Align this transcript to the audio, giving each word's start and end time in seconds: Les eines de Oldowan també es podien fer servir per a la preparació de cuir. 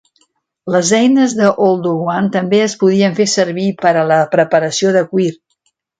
Les 0.75 0.87
eines 0.99 1.35
de 1.41 1.51
Oldowan 1.65 2.29
també 2.37 2.61
es 2.69 2.77
podien 2.85 3.15
fer 3.21 3.27
servir 3.35 3.67
per 3.85 3.93
a 4.01 4.07
la 4.13 4.19
preparació 4.37 4.95
de 4.97 5.05
cuir. 5.13 5.29